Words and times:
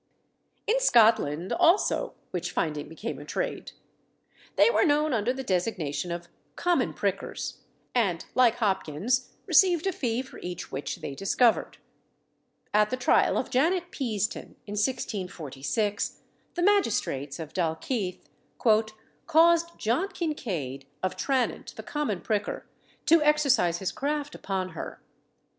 In 0.65 0.79
Scotland 0.79 1.53
also 1.53 2.15
witch 2.31 2.49
finding 2.51 2.89
became 2.89 3.19
a 3.19 3.23
trade. 3.23 3.73
They 4.55 4.67
were 4.71 4.83
known 4.83 5.13
under 5.13 5.31
the 5.31 5.43
designation 5.43 6.11
of 6.11 6.27
"common 6.55 6.95
prickers," 6.95 7.59
and, 7.93 8.25
like 8.33 8.55
Hopkins, 8.55 9.29
received 9.45 9.85
a 9.85 9.91
fee 9.91 10.23
for 10.23 10.39
each 10.39 10.71
witch 10.71 10.95
they 10.95 11.13
discovered. 11.13 11.77
At 12.73 12.89
the 12.89 12.97
trial 12.97 13.37
of 13.37 13.51
Janet 13.51 13.91
Peaston, 13.91 14.55
in 14.65 14.73
1646, 14.73 16.21
the 16.55 16.63
magistrates 16.63 17.37
of 17.37 17.53
Dalkeith 17.53 18.23
"caused 19.27 19.77
John 19.77 20.07
Kincaid 20.07 20.87
of 21.03 21.15
Tranent, 21.15 21.75
the 21.75 21.83
common 21.83 22.21
pricker, 22.21 22.65
to 23.05 23.21
exercise 23.21 23.77
his 23.77 23.91
craft 23.91 24.33
upon 24.33 24.69
her. 24.69 24.99